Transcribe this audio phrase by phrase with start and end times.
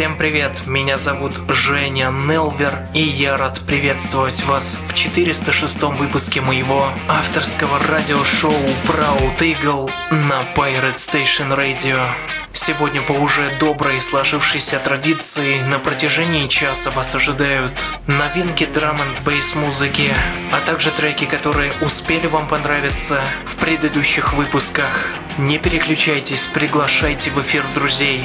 [0.00, 6.86] Всем привет, меня зовут Женя Нелвер, и я рад приветствовать вас в 406 выпуске моего
[7.06, 8.50] авторского радиошоу
[8.88, 11.98] Proud Eagle на Pirate Station Radio.
[12.54, 19.54] Сегодня по уже доброй сложившейся традиции на протяжении часа вас ожидают новинки драм н бейс
[19.54, 20.14] музыки,
[20.50, 25.08] а также треки, которые успели вам понравиться в предыдущих выпусках.
[25.36, 28.24] Не переключайтесь, приглашайте в эфир друзей.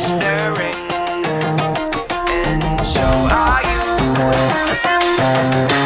[0.00, 0.90] stirring,
[2.30, 3.62] and so are
[5.74, 5.79] you.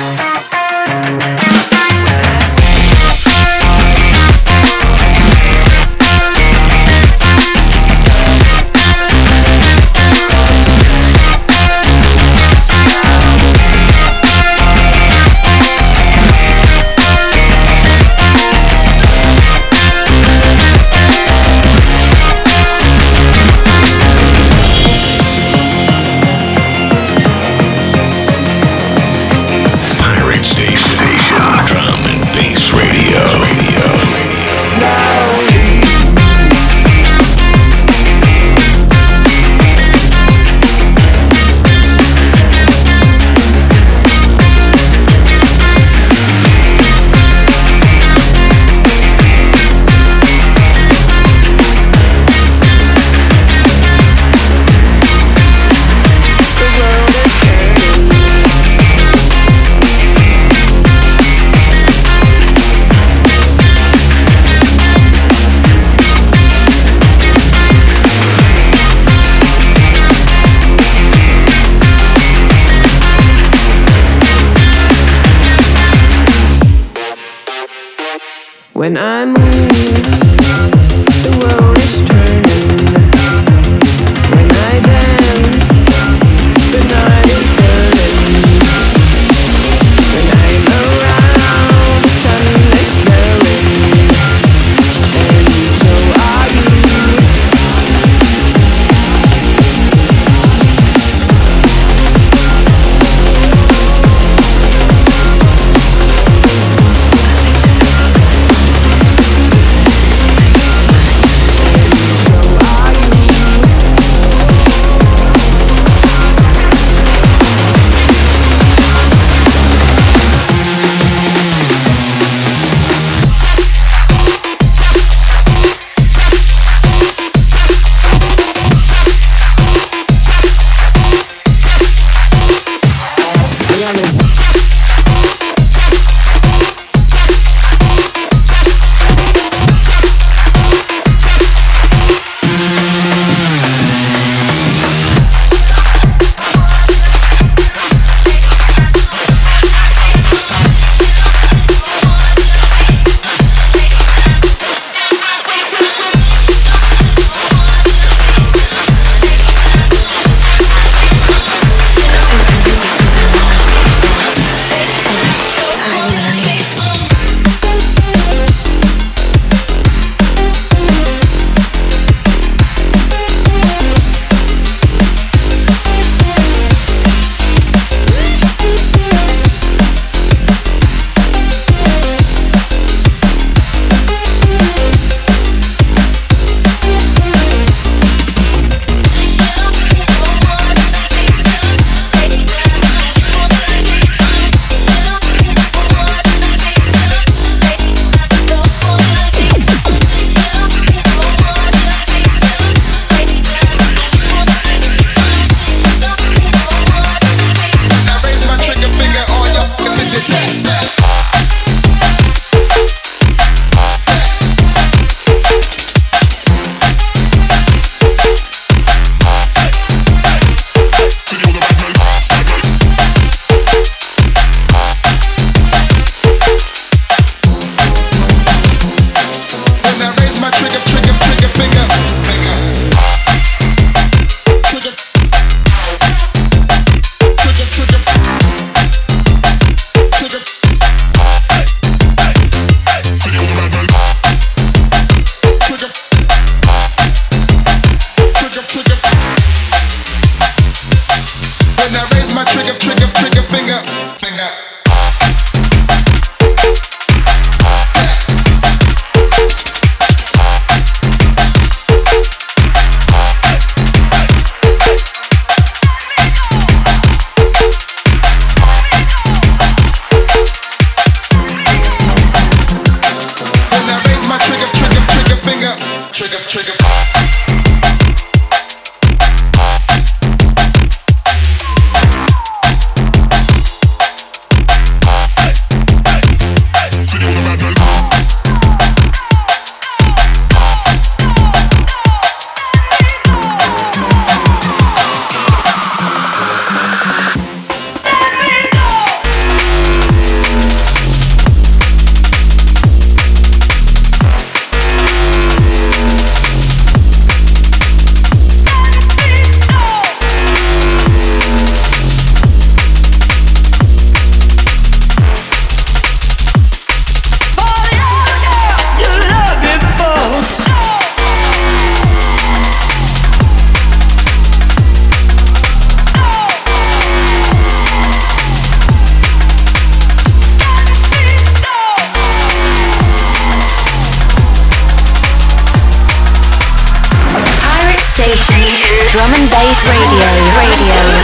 [339.15, 340.27] Drum and Bass Radio.
[340.59, 341.24] Radio.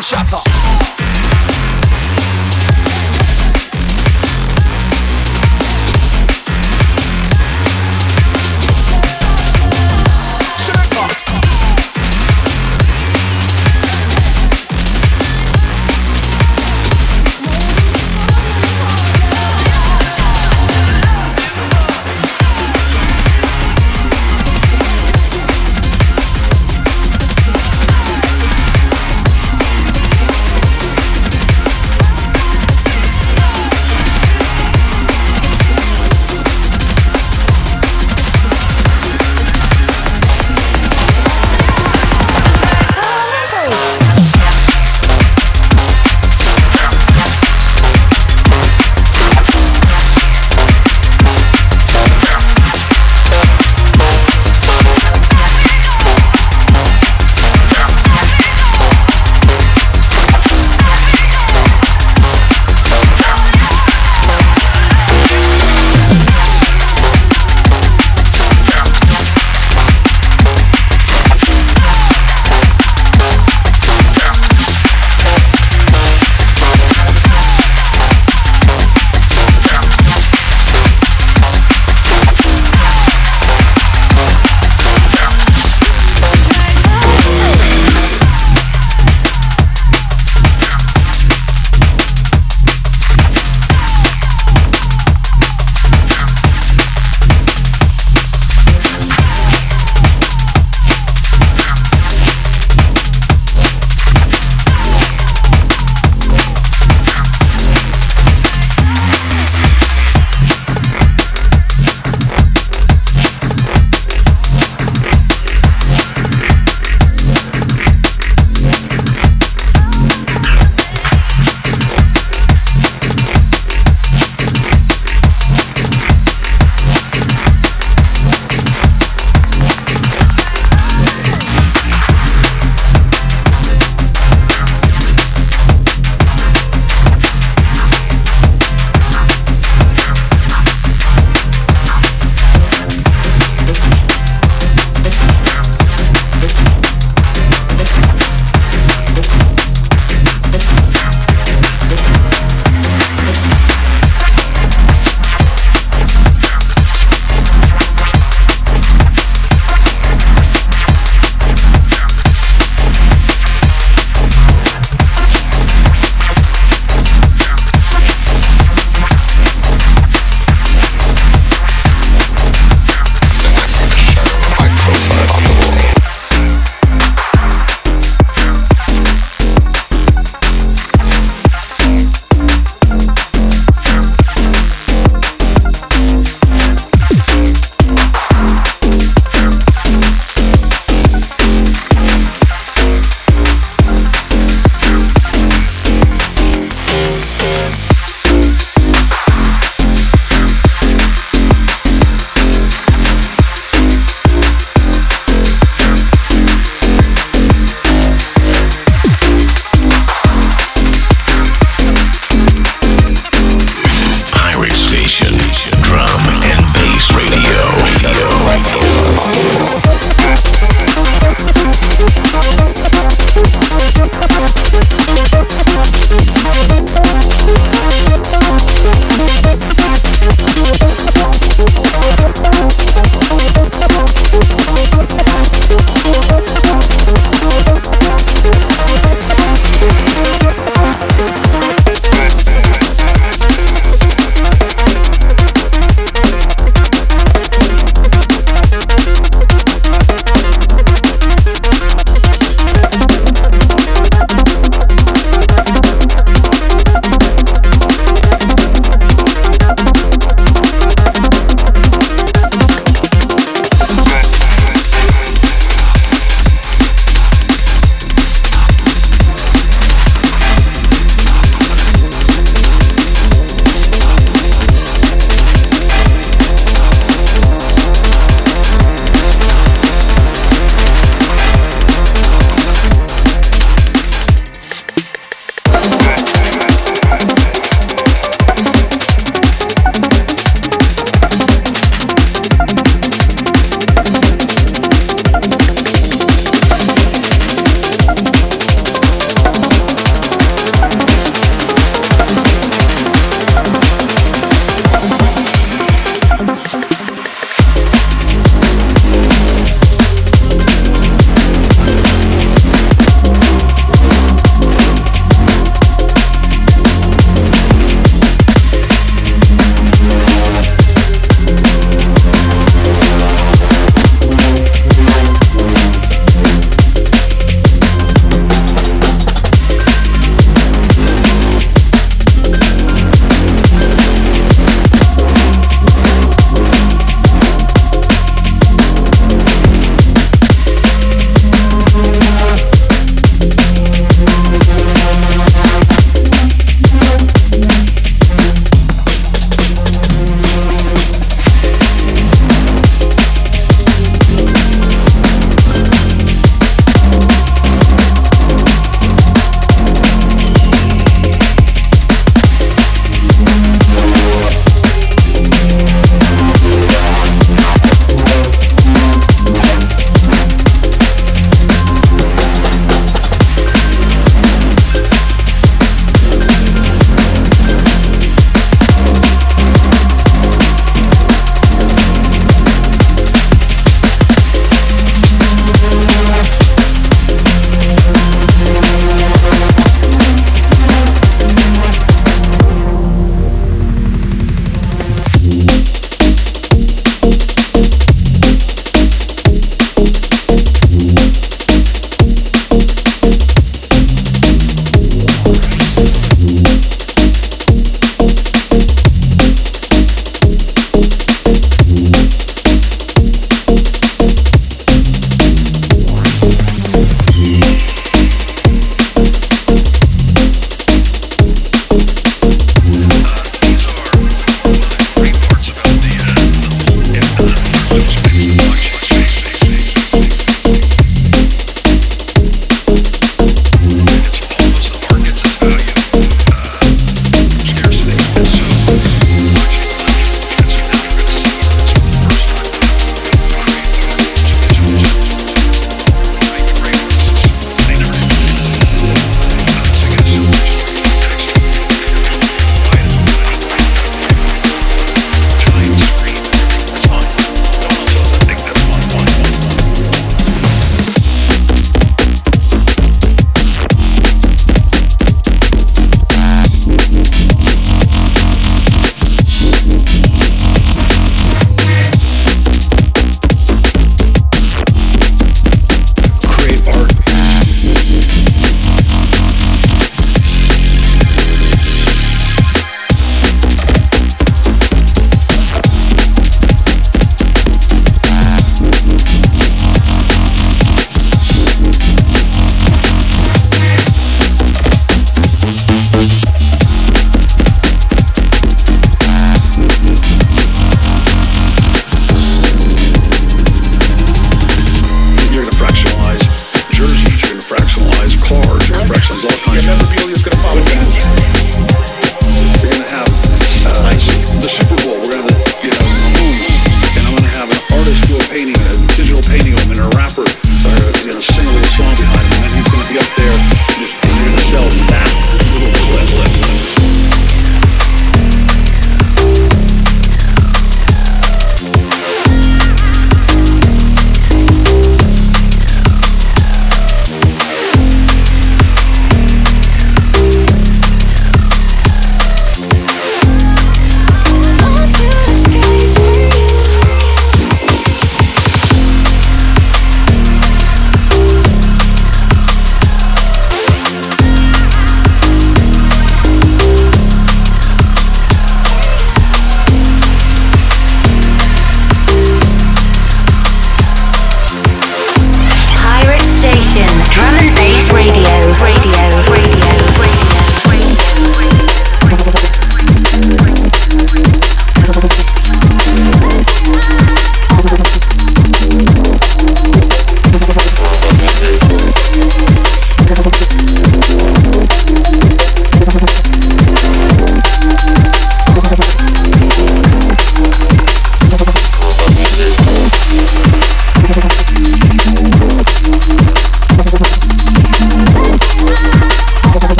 [0.00, 0.51] 下场。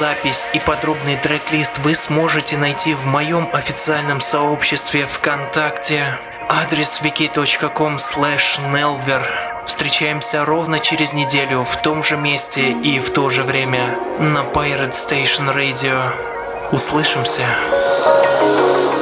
[0.00, 6.18] Запись и подробный трек-лист вы сможете найти в моем официальном сообществе ВКонтакте.
[6.48, 9.22] Адрес wiki.com nelver.
[9.66, 14.92] Встречаемся ровно через неделю в том же месте и в то же время на Pirate
[14.92, 16.10] Station Radio.
[16.72, 17.44] Услышимся.
[18.02, 18.99] Proud Eagle.